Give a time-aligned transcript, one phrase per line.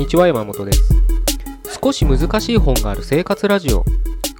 [0.00, 0.94] こんにちは山本です。
[1.84, 3.84] 少し難しい本がある生活ラジオ。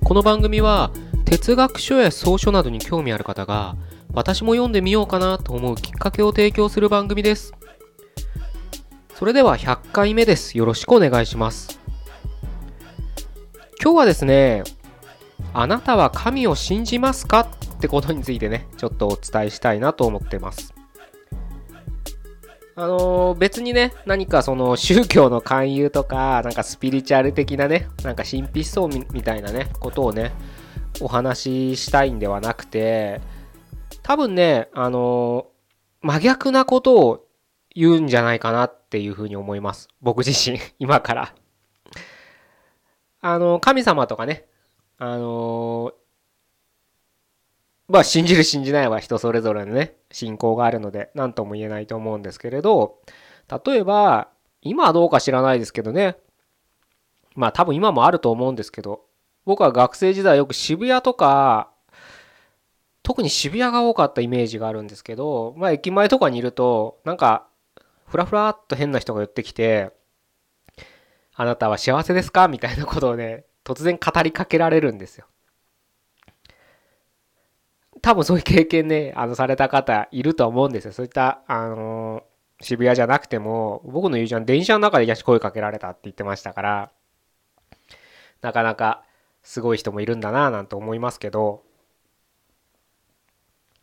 [0.03, 0.91] この番組は
[1.27, 3.77] 哲学書や草書などに興味ある方が
[4.15, 7.53] 私も読んでみようかなと思うきっかけを提供する番組です。
[9.15, 10.57] それでは100回目です。
[10.57, 11.79] よろしくお願いします。
[13.83, 14.65] 今日はですね
[15.53, 17.41] あなたは神を信じますか？
[17.41, 20.73] ってことについてねちょっとお伝えしたいなと思ってます。
[22.77, 30.33] あのー、別にね、何かその宗教の勧誘とか、なんかスピリチュアル的なね、なんか神秘思想みたいなね、ことをね、
[31.01, 33.21] お話ししたいんではなくて、
[34.03, 37.27] 多分ね、あのー、真逆なことを
[37.75, 39.89] 言うんじゃないかなっていうふうに思います。
[40.01, 41.35] 僕自身、 今から。
[43.21, 44.47] あの、神様とかね、
[44.99, 45.93] あの
[47.91, 53.01] まあ信じる信じないは人それぞれのね信仰があるので何とも言えないと思うんですけれど
[53.67, 54.29] 例えば
[54.63, 56.17] 今はどうか知らないですけどね。
[57.35, 59.05] まあ多分今もあると思うんですけど
[59.45, 61.71] 僕は学生時代よく渋谷とか
[63.03, 67.47] 特に渋谷が多かったイメージがあるんですけどまあ駅前とかにいるとなんか
[68.07, 69.93] ふらふらっと変な人が寄ってきて
[71.35, 72.49] あなたは幸せですか？
[72.49, 75.27] みたいなことをね突然語りかけられるんですよ。
[78.03, 80.93] 多分そういう経験ね、あの、された方いると思うんですよ。
[80.93, 82.23] そういった、あの、
[82.61, 86.93] 渋谷じゃなくても、僕の友人は電車の中で声かけられたって言ってましたから、
[88.43, 89.05] なかなか
[89.43, 91.63] すごい人もいるんだなぁなんて思いますけど、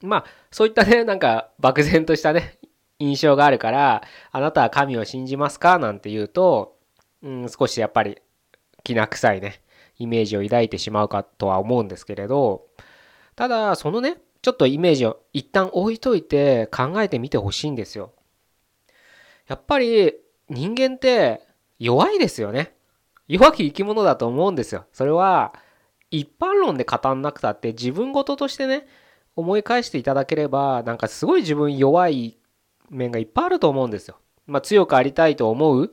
[0.02, 2.60] まあ、そういったね、なんか漠然としたね、
[3.00, 6.78] 印象があるから、あなたは神を信じますかなんて言うと、
[7.24, 8.20] うん、少しやっぱり、
[8.84, 9.62] きな臭いね、
[9.98, 12.67] イメージを抱いてしまうかとは思うんですけれど、
[13.38, 18.12] ただ、そのね、ちょっとイメージを一旦置いといて考えてみてほしいんですよ。
[19.48, 20.16] やっぱり
[20.50, 21.42] 人間って
[21.78, 22.74] 弱いですよね。
[23.28, 24.86] 弱き生き物だと思うんですよ。
[24.92, 25.54] それは
[26.10, 28.88] 一般論で語んなくたって自分事としてね、
[29.36, 32.40] 思い返していただければ、なんかすごい自分弱い
[32.90, 34.18] 面がいっぱいあると思うんですよ。
[34.48, 35.92] まあ強くありたいと思う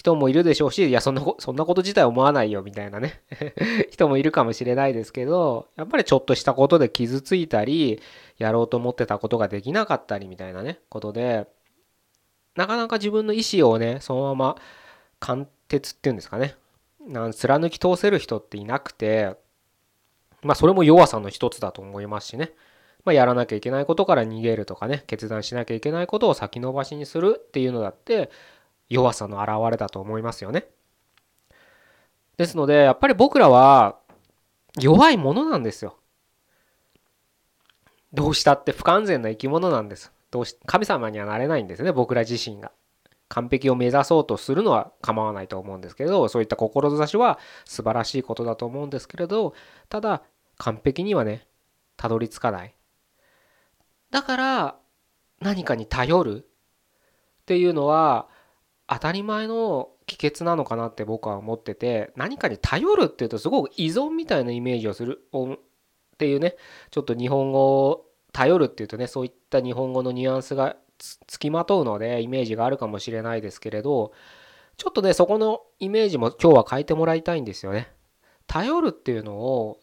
[0.00, 3.20] 人もいるでしょうし、いや、そんなそんなこと自体思わないよみたいなね
[3.92, 8.00] 人もいるかもしれないですけど、やっぱりちょっとしたことで傷ついたり、
[8.38, 11.48] やろうと思ってたことができなかったりみたいなね、ことで、
[12.56, 14.56] なかなか自分の意思をね、そのまま
[15.18, 16.54] 貫徹っていうんですかね、
[17.06, 19.36] なん貫き通せる人っていなくて、
[20.40, 22.52] まあそれも弱さの一つだと思いますしね。
[23.04, 28.30] まあ、やらなきゃいけないことから逃げるとかね、決断しなきゃいけないことを先延ばしにするっていうのだって、
[28.90, 30.66] 弱さの表れだと思いますよね。
[32.36, 33.98] ですので、やっぱり僕らは
[34.78, 35.96] 弱いものなんですよ。
[38.12, 40.12] どうしたって不完全な生き物なんです。
[40.30, 42.72] どうし神様にはなれないんですね、僕ら自身が。
[43.28, 49.54] 完璧を目指そうとするのは構わないと思うんですけれど、そういった志は素晴らしいことだと思うんですけれど、
[49.88, 50.22] ただ
[50.58, 51.46] 完璧にはね、
[51.96, 52.74] たどり着かない。
[54.10, 54.76] だから
[55.40, 58.28] 何かに頼るっていうのは
[58.92, 65.58] 当たり前の帰結なのかなって僕は思ってて何かに頼るっていうとすごく依存みたいなイメージをするっ
[66.18, 66.56] ていうね
[66.90, 74.12] ちょっと日本語を頼るっていうとねそういった日本語のニュアンスがつきまとうのでイメージがあるかもしれないですけれど
[74.76, 77.92] ちょっとねそこのイメージも今日は変えてもらいたいんですよね。
[78.48, 79.78] 頼るっていうのを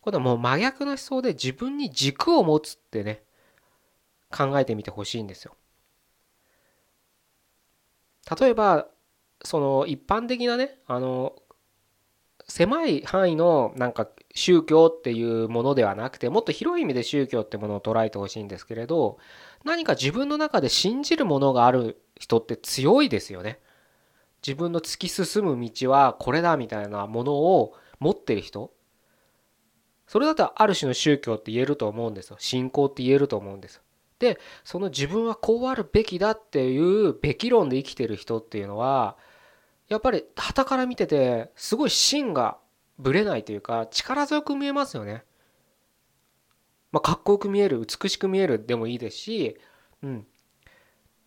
[0.00, 3.22] これはもう真逆の思想で自分に軸を持つってね
[4.36, 5.54] 考えてみてほしいんですよ。
[8.38, 8.88] 例えば
[9.42, 11.36] その一般的なねあの
[12.48, 19.18] 狭い範囲のなんか宗教っていうものではなくてもっと広い意味で宗教ってものを捉えてほしいんですけれど
[19.64, 23.58] 何か自分の中で信じるものがある人って強いですよね。
[24.46, 28.72] 自分の突き進む道はこれだみたいなものを持ってる人。
[30.06, 32.36] それだとある種の宗教って言えると思うんですよ。
[32.38, 33.80] 信仰って言えると思うんです
[34.18, 39.16] でその自分はこうあるべきだっていうべき論で生きてる人っていうのは
[39.88, 42.58] やっぱり旗から見ててすごい芯が
[42.98, 45.24] ぶれないというか力強く見えますよね。
[46.92, 49.58] まあ、かっこよく見える美しく見えるでもいいですし、
[50.02, 50.26] うん、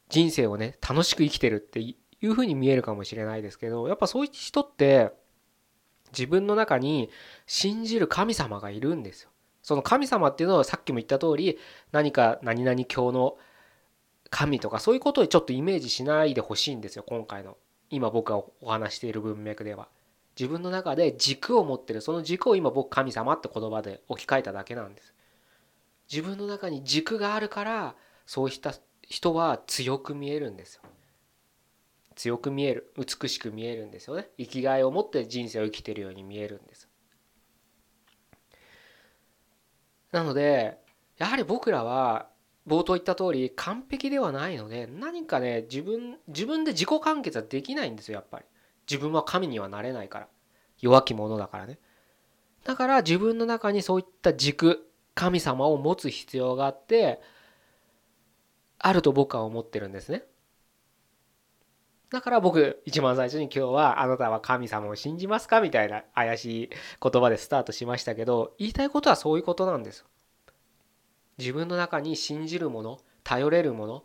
[0.09, 5.11] 人生をね楽しく生きてるっていうふうに見えるかもしれないですけどやっぱそういう人って
[6.11, 7.09] 自分の中に
[7.45, 9.29] 信じる神様がいるんですよ。
[9.69, 11.59] その神様っていうのはさっきも言った通り
[11.91, 13.37] 何か何々教の
[14.31, 17.55] 神とかそういうことをちょっとイメージしないでほしいんですよ今回の。
[17.91, 19.87] 今僕がお話している文脈では。
[20.35, 22.01] 自分の中で軸を持ってる。
[22.01, 25.13] その軸を今僕神様って言葉で置き換えただけなんです。
[26.11, 27.95] 自分の中に軸があるから
[28.25, 28.73] そうした
[29.03, 30.81] 人は強く見えるんですよ。
[32.15, 32.91] 強く見える。
[32.97, 34.29] 美しく見えるんですよね。
[34.39, 36.88] 生きがいを持って人生を生きてるように見えるんです。
[40.11, 40.77] なので
[41.17, 42.27] やはり僕らは
[42.67, 48.45] 冒頭言った通り完璧ではないので何かね自分自分で自己完結はできないんですよやっぱり。
[48.89, 50.27] 自分は神にはなれないから。
[50.79, 51.77] 弱き者だからね。
[52.63, 57.21] だから自分の中にそういった軸神様を持つ必要があって
[58.79, 60.23] あると僕は思ってるんですね。
[62.11, 66.69] だから僕一番最初に今日はあなたは神様を信じますかみたいな怪しい
[67.01, 70.05] 言葉でスタートしましたけど言いたいことはそういうことなんです
[71.39, 74.03] 自分の中に信じるもの頼れるもの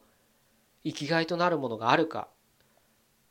[0.84, 2.28] 生きがいとなるものがあるか。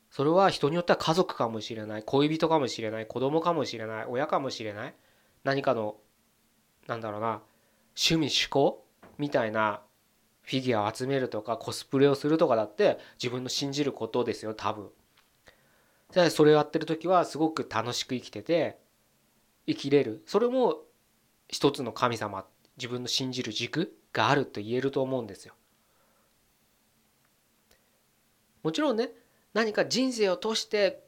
[0.10, 4.96] それは人によっては家族かもしれない恋人かもしれない子供かもしれない親かもしれない。
[5.44, 5.96] 何かの
[6.88, 7.42] なんだろうな
[7.96, 8.84] 趣味趣向
[9.18, 9.82] みたいな
[10.44, 14.90] フィギュアを集めるとかコスプレをするとかだって自分の信じることですよ多分。
[16.12, 18.78] じゃあそれをやってる時はすごく楽しく生きてて
[19.66, 20.82] 生きれるそれも
[21.48, 22.46] 一つの神様
[22.78, 25.56] 自分の信じる軸があると言えると思うんですよ。
[28.62, 29.10] もちろんね
[29.54, 31.04] 何か人生を通して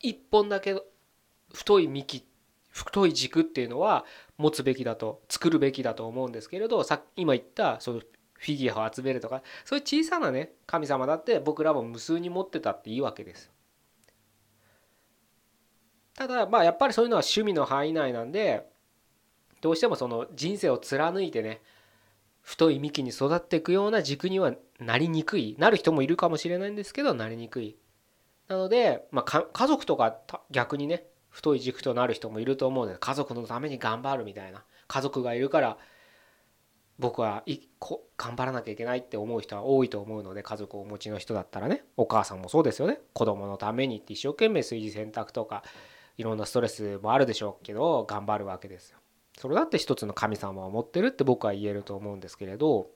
[0.00, 0.80] 一本だけ
[1.52, 2.24] 太い幹
[2.70, 4.04] 太い軸っていうのは
[4.38, 8.00] 持つべきだと作るべきだと思うんですけれどさっき今言ったその
[8.40, 13.50] フィギュアを集めるとかそういう小さなね神様だって僕らも無数に持ってたっていいわけです。
[16.14, 18.66] ただまあやっぱりそういうのは趣味の範囲内なんで
[19.60, 21.60] どうしてもその人生を貫いてね
[22.42, 27.76] 太い幹に育っていくような軸にはなりにくいなる人もいるかもしれないんですけどなりにくい
[28.48, 30.16] なので、まあ、家族とか
[30.50, 35.78] 逆にね太い軸となる人もいると思うので家族のために頑張るみたいな家族がいるから
[37.00, 45.64] 僕はいこ頑張らなきゃいけないって思う人は多いと思うので家族をお持ちの人だったらねお母さんもそうですよね子供のためにって一生懸命炊事洗濯とか
[46.18, 48.98] いろんなストレスもあるでしょうけど頑張るわけですよ。
[49.38, 52.90] それだって一つの神様を持ってるって僕は言えると思うんですけれど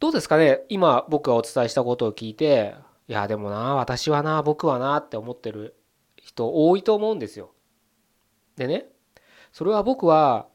[0.00, 0.62] どうですかね？
[0.68, 2.74] 今僕がお伝えしたことを聞いて
[3.06, 5.76] いやでもな私はな僕はなって思ってる
[6.16, 7.52] 人多いと思うんですよ。
[8.56, 8.86] でね
[9.52, 10.48] それは僕は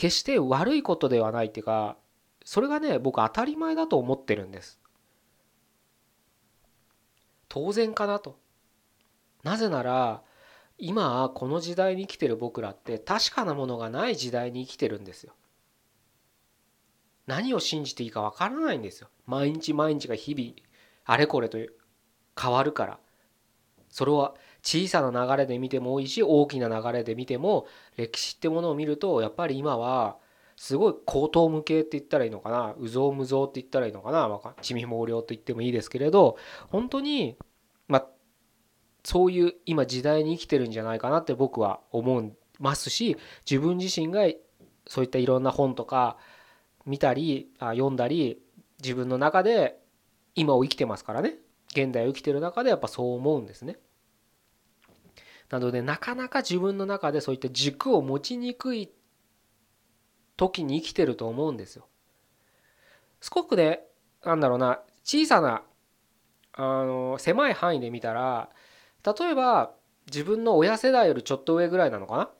[0.00, 1.98] 決して悪いことではないっていうか
[2.42, 4.80] それがね僕当たり前だと思ってるんです。
[7.50, 8.38] 当然かなと。
[9.42, 10.22] なぜなら
[10.78, 15.34] 今この時代に生きてる僕らって確かなものがない時代に生きてるんですよ。
[17.26, 19.10] 何を信じていいかわからないんですよ。
[19.26, 20.66] 毎日毎日が日々
[21.04, 21.58] あれこれと
[22.40, 22.98] 変わるから。
[23.90, 27.66] それは小さな流れで見てもいいし大きな流れで見ても
[27.96, 30.16] 歴史ってものを見るとやっぱり今は
[30.56, 32.74] すごい高等無形って言ったらいいのかな？
[32.78, 34.28] 有象無象って言ったらいいのかな？
[34.60, 36.36] 地味毛量と言ってもいいですけれど
[36.68, 37.36] 本当に
[37.88, 38.06] ま
[39.02, 43.16] そういう今時代に生きてるんじゃないかなって僕は思いますし
[43.50, 44.24] 自分自身が
[44.86, 46.18] そういったいろんな本とか
[46.84, 48.42] 見たりあ読んだり
[48.82, 49.78] 自分の中で
[50.34, 51.36] 今を生きてますからね。
[51.72, 53.78] 現代を生きてる中でやっぱそう思うんですね。
[55.50, 58.90] なのでなかなか自分の中でそういった軸を持ちにくい
[60.36, 61.86] 時に生きてると思うんですよ。
[63.20, 63.80] すごくね
[64.24, 65.62] なんだろうな小さな
[66.52, 68.48] あの狭い範囲で見たら
[69.04, 69.72] 例えば
[70.06, 72.30] 自分の親世代よりちょっと上ぐらいなのかな？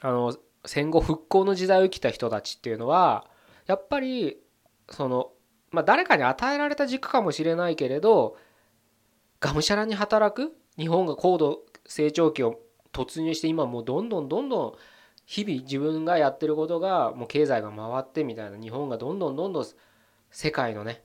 [0.00, 3.26] あの戦後復興の時代を生きた人たちっていうのは
[3.66, 4.38] やっぱり
[4.90, 5.32] その
[5.70, 8.36] まあ誰かに与えられた軸かもしれないけれど
[9.40, 12.60] がむしゃらに働く日本が高度成長期を
[12.92, 14.74] 突入して今もうどんどんどんどん
[15.26, 19.66] 日々自分がやってることがもう経済が回ってみたいな日本がどんどんどんどん
[20.30, 21.02] 世界のね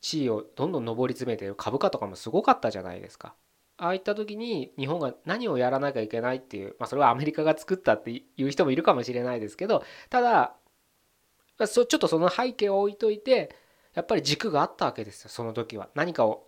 [0.00, 3.34] 地位をどんどん上り詰めてる株価とかもすごかったじゃないですか。
[3.76, 10.54] ああいった時に日本が何をやらなきゃいけないっていう、まあ、それはアメリカが作ったっていう人もいるかもしれないですけどただ
[11.66, 13.56] ちょっとその背景を置いといて
[13.94, 15.88] やっぱり軸があったわけですよその時は。
[15.94, 16.46] 何かを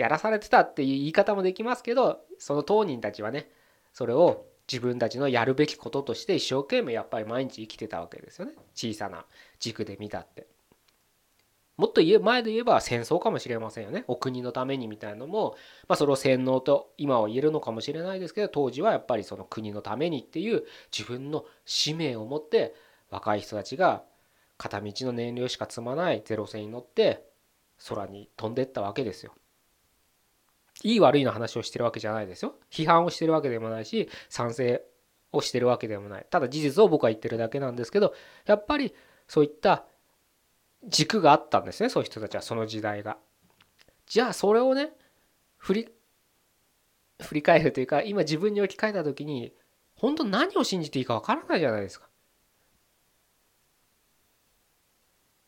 [0.00, 3.50] やらされてたっていう言い方もできますけどその当人たちはね
[3.92, 9.26] それを自分たちのやるべきこととして一生懸命やっぱり毎日生きてたわけですよね小さな
[9.58, 10.46] 軸で見たって。
[11.76, 15.56] もっと言え前で言えば戦争かもしれませんよねお国のためにみたいなのも、
[15.88, 20.64] まあ、それを洗脳と今は言えるのかもしれないですけど当時はやっぱりその国のためにっていう
[20.96, 22.74] 自分の使命を持って
[23.10, 24.02] 若い人たちが
[24.58, 27.24] 片道の燃料しか積まないゼロ戦に乗って
[27.88, 29.32] 空に飛んでったわけですよ。
[30.82, 32.54] いい悪いの話をしてるわけじゃないですよ。
[32.70, 34.82] 批判をしてるわけでもないし賛成
[35.32, 36.26] をしてるわけでもない。
[36.30, 38.14] ただ事実を僕は言ってるだけなんですけど
[38.46, 38.94] やっぱり
[39.28, 39.84] そういった
[40.86, 43.18] 軸があったんですねそういう人たちはその時代が。
[44.06, 44.92] じゃあそれをね
[45.56, 45.88] 振り
[47.20, 49.52] 振り返るというか今自分に置き換えた時に
[49.94, 52.08] 本当何を信じていいかわからないじゃないですか。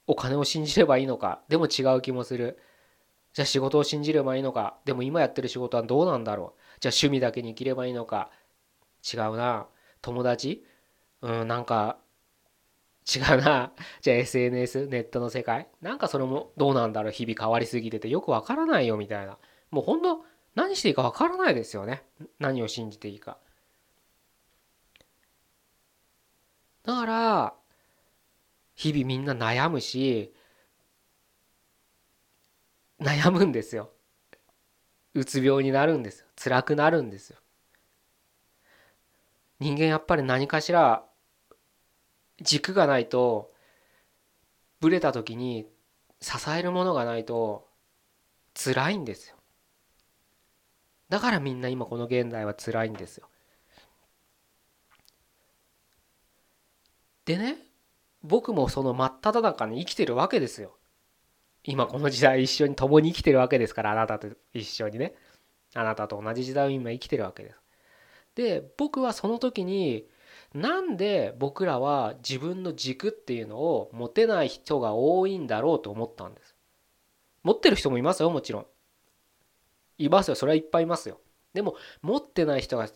[0.07, 2.59] お金を信じればいいのかでも違う気もする。
[3.33, 4.77] じゃあ仕事を信じればいいのか？
[4.85, 6.61] でも今やってる仕事はどうなんだろう？
[6.81, 8.31] じゃあ趣味だけに生きればいいのか？
[9.12, 9.67] 違うな。
[10.01, 10.65] 友達？
[11.23, 11.99] うんなんか
[13.15, 13.73] 違うな。
[14.03, 15.69] じゃあ SNS ネットの世界？
[15.81, 17.12] なんかそれもどうなんだろう？
[17.12, 19.39] 日々変わりすぎててよくわからないよみたいな。
[19.71, 20.25] もうほんと
[20.55, 22.03] 何していいかわからないですよね。
[22.39, 23.39] 何を信じていいか。
[26.85, 27.55] だから
[28.75, 30.35] 日々みんな悩むし
[33.02, 33.90] 悩むんですよ。
[35.14, 36.26] うつ病になるんですよ。
[36.37, 37.38] 辛くなるんですよ。
[39.61, 41.04] 人間やっぱり何かしら
[42.40, 43.52] 軸がないと
[44.80, 45.66] ブレた時に
[46.21, 47.68] 支えるものがないと
[48.54, 49.37] 辛いんですよ。
[51.09, 53.28] だからみんな今この現代は辛いんですよ。
[57.25, 57.59] でね
[58.25, 60.76] 僕もその真っ只中に生きてるわけですよ。
[61.64, 65.14] 今この時代一緒に共に生きてるわけですからあなたと一緒にね。
[65.75, 67.61] あなたと同じ時代を今生きてるわけです。
[68.35, 70.07] で僕はその時に
[70.54, 76.54] なんで僕らは自分の軸っていうのを持てない人が多いんだろうと思ったんです。
[77.42, 78.66] 持ってる人もいますよもちろん。
[79.99, 81.21] いますよそれはいっぱいいますよ。
[81.54, 82.88] でも持ってない人が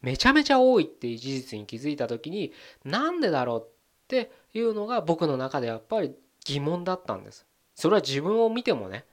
[0.00, 2.52] めちゃめちゃ多いっていう事実に気づいた時に
[2.84, 3.70] なんでだろうっ
[4.06, 7.47] ていうのが僕の中でやっぱり疑問だったんです。
[7.78, 9.04] それは自分を見てもね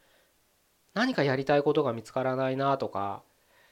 [0.95, 3.22] 何かやりたいことが見つからないなとか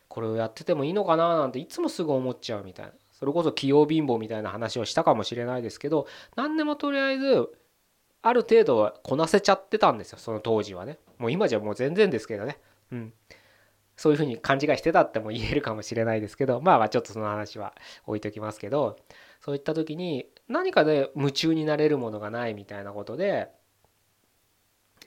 [0.08, 2.92] これをやっててもいいのかななんていつもすぐ思っちゃうみたいな。
[3.12, 7.50] それこそ器用貧乏みたいな話をしたかもしれないですけど何でもとりあえず
[8.22, 10.20] ある程度はこなせちゃってたんですよ。
[10.20, 11.00] その当時はね。
[11.18, 12.60] もう今じゃもう全然ですけどね。
[12.92, 13.14] うん。
[13.98, 17.74] そういうふうに勘違いしてたっても言えるかもしれないですけどまあまあちょっとその話は
[18.06, 18.98] 置いときますけど
[19.42, 23.50] そういった時に何かで夢中になれるものがないみたいなことで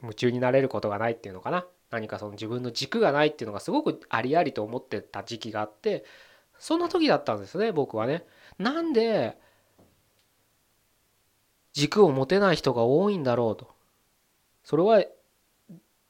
[0.02, 6.04] 夢中になれることがないっていうのかな何かその自分の軸がないっていうのがすごくありありと思ってた時期があって
[6.58, 8.24] そんな時だったんですね僕はね。
[8.58, 9.38] なんで
[11.72, 13.74] 軸を持てない人が多いんだろうと。
[14.64, 15.04] それは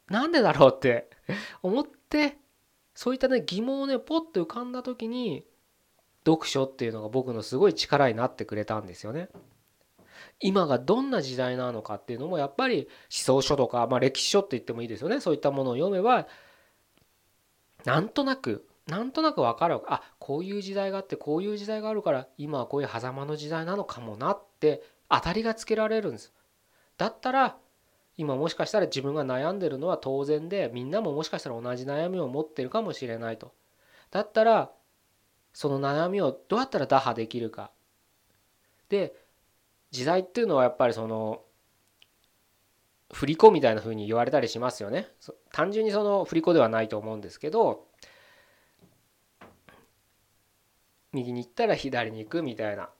[0.09, 1.11] なんでだろうって
[1.63, 2.39] 思って
[2.95, 5.45] そういったね疑問をねポッと浮かんだ時に
[6.25, 9.29] 読書っていうのが僕のすごい力になってくれたんですよね。
[10.41, 15.21] 今がどんな時代なのかっていうのもやっぱり思想書とか、まあ、歴史書って言ってもいいですよね。
[15.21, 16.27] そういったものを読めば
[17.85, 26.33] なんとなくなんとなく分かるあこういう時代があってこういう時代があるから今はこういう狭間の時代なのかもなって当たりがつけられるんです。
[26.99, 27.57] だったら
[28.17, 33.53] 今もしかしたら自分が悩んでるのは当然でみんなももしかしたら同じ悩みを持ってるかもしれないと。
[34.11, 34.71] だったら
[35.53, 37.71] その悩みをどうやったら打破できるか。
[38.89, 39.15] で
[39.91, 41.43] 時代っていうのはやっぱりその
[43.13, 45.09] 振り子みたいな風に言われたりしますよね。
[45.53, 47.87] 単純にその振り子ではないと思うんですけど
[51.13, 52.91] 右に行ったら左に行くみたいな。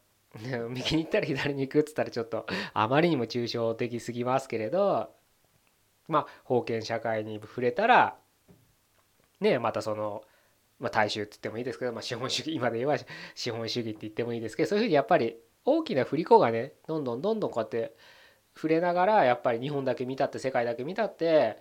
[0.69, 5.11] 右に行ったら左に行くっつったらちょっとあまりにも抽象的すぎますけれど
[6.09, 8.17] まあ封建社会に触れたら
[9.41, 10.23] ねまたその、
[10.79, 12.99] まあ、大衆って言ってもいいですけど、まあ、資本主義今で言えば
[13.35, 17.95] 資本主義って言ってもいいですけどそういうふうにやっぱり大きな振り子がねどんどんどんどんこうやって
[18.55, 21.61] 触れながらやっぱり日本だけ見たって世界だけ見たって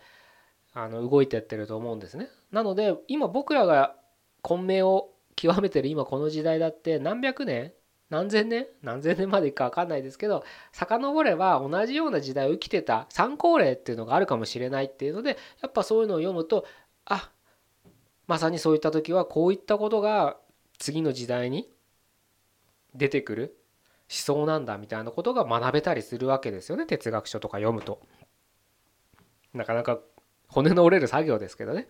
[0.74, 2.30] あの動いてってると思うんですね。
[2.52, 3.96] なので今僕らが
[4.42, 7.74] 混迷を極めてる今この時代だって何百年
[8.10, 16.66] 何千年何千年までいくか分かんないですけど遡れば同じような時代を生きてた参考例っていうのがあるかもしれないっていうのでやっぱそういうのを読むと
[17.06, 17.32] あ
[18.28, 20.38] まさにそういった時はこういったことが
[20.78, 21.70] 次の時代に
[22.94, 23.58] 出てくる
[24.08, 28.02] 想なんだみたいなことが学べたりするわけですよね哲学書とか読むと。
[29.54, 30.00] なかなか
[30.48, 31.88] 骨の折れる作業ですけどね。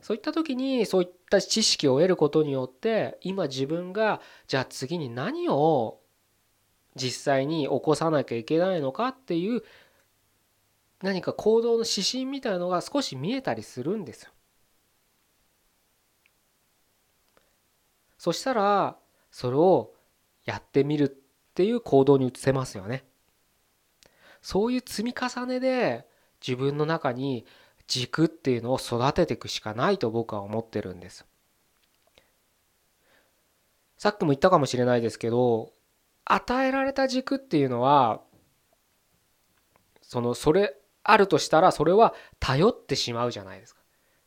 [0.00, 5.98] そういった時にそういった知識を得ることによって今自分がじゃあ次に何を
[6.94, 9.62] 実際に起こさなきゃいけないのかっていう
[11.02, 14.30] 何か行動の指針みたいのが少し見えたりするんですよ。
[18.18, 18.96] そしたら
[19.30, 19.92] それを
[20.44, 21.08] やってみるっ
[21.54, 23.04] ていう行動に移せますよね。
[24.42, 26.06] そういう積み重ねで
[26.46, 27.46] 自分の中に
[27.86, 31.24] 軸っていうのを育てていくしかないと僕は思ってるんです。
[33.96, 35.72] さっきも言ったかもしれないですけど
[36.26, 38.20] 与えられた軸っていうのは
[40.02, 43.80] そのそれあるとしたらそれは頼ってしまうじゃないですか。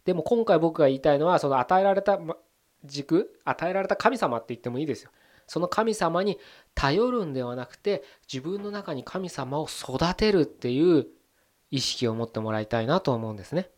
[0.06, 2.20] でも今回僕が言いたいのはその与えられた
[2.86, 5.12] 軸与えられた神様って言ってもいいですよ。
[5.48, 6.38] その神様に
[6.76, 11.08] 頼るんではなくて自分の中に神様を育てるっていう
[11.72, 13.70] 意識を持ってもらいたいなと思うんですね。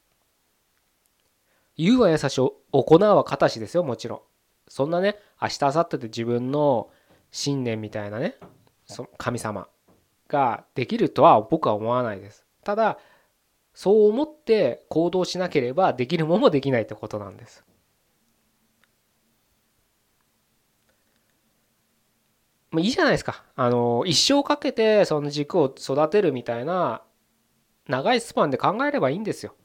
[1.77, 4.21] 言うは優しい行うは形ですよもちろん。
[4.67, 6.89] そんなね明日明後日で自分の
[7.31, 8.35] 信念みたいなね
[9.17, 9.67] 神様
[10.27, 12.45] ができるとは僕は思わないです。
[12.63, 12.97] ただ
[13.73, 17.63] そう思って行動しなければできるものもできないってことなんです。
[22.71, 23.43] もういいじゃないですか。
[23.55, 27.01] あの一生かけてその軸を育てるみたいな
[27.87, 29.55] 長いスパンで考えればいいんですよ。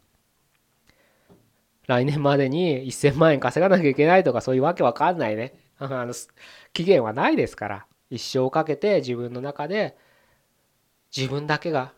[1.86, 5.54] 来年までに1000万円稼がなきゃいけないとかそういうわけわかんないね。
[5.78, 6.14] あの
[6.72, 7.86] 期限はないですから。
[8.10, 9.96] 一生かけて自分の中で
[11.14, 11.92] 自分だけが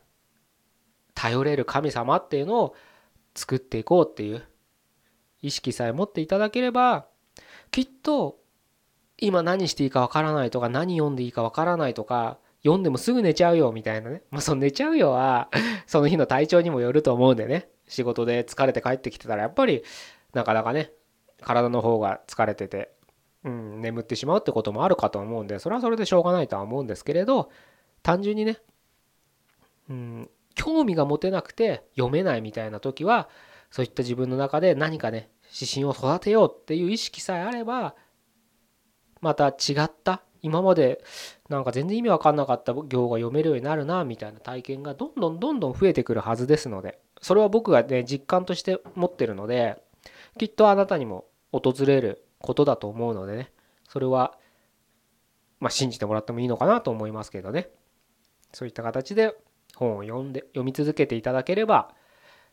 [1.14, 2.76] 頼れる神様っていうのを
[3.34, 4.46] 作っていこうっていう
[5.42, 7.06] 意識さえ持っていただければ
[7.70, 8.38] きっと
[9.18, 14.22] 今何していいかわからないとか何読んでいいかわからないとか読んでもすぐ寝ちゃうよみたいなね。
[14.30, 15.48] まあその寝ちゃうよは
[15.86, 17.68] その日の体調にもよると思うんでね。
[17.88, 19.84] 仕事で疲れて帰ってきてたらやっぱり
[20.32, 20.92] なかなかね
[21.40, 22.90] 体の方が疲れてて、
[23.44, 27.50] うん、眠ってしまうってこともあるかと思うんでそれはそれでしょうがないとは思うんですけれど
[28.02, 28.58] 単純にね、
[29.88, 33.28] うん、興味が持てなくて読めないみたいな時は
[33.70, 37.94] そういった自分の中で何かね指針を育てようっていう意識さえあれば
[39.20, 40.22] また違った。
[40.42, 41.02] 今まで
[41.48, 49.82] なんか全然意味わかんなかった行が読めるようになるなみたいな体験がどんどんどんどん増えてくるはずですのでそれは僕がね実感として持ってるので
[50.38, 53.50] きっとあなたにも訪れることだと思うのでね
[53.88, 54.38] それは
[55.58, 57.70] まあ信じてもらってもいいのかなと思いますけどね。
[58.52, 59.34] そういった形で
[59.74, 61.90] 本を読んで読み続けていただければ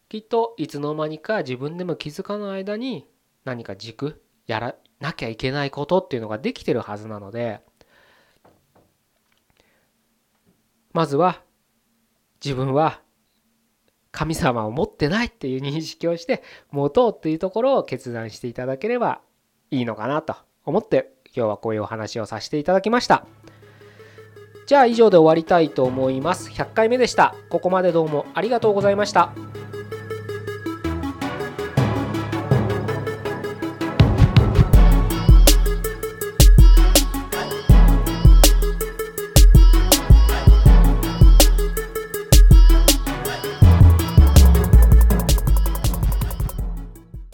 [0.10, 3.08] きっといつの間にか自分でも気づかない間に
[3.46, 7.60] 何か軸やらなきゃいけないことっていうのができてるはずなので
[10.94, 11.42] まずは
[12.44, 13.02] 自分は
[14.12, 19.20] 神様を持ってないっていう認識をして持とうっていうところを決断していただければ
[19.72, 20.36] いいのかなと
[20.66, 23.26] 思って今日はこういうお話をさせていただきました。
[24.66, 26.50] じゃあ以上で終わりたいと思います。
[26.50, 27.36] 100回目でした。
[27.50, 29.34] ここまでどうもありがとうございました。